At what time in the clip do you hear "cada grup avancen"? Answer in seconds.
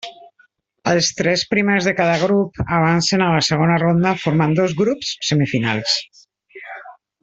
1.99-3.25